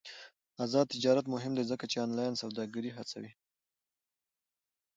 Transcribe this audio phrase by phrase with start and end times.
[0.63, 3.31] آزاد تجارت مهم دی ځکه چې آنلاین سوداګري هڅوي.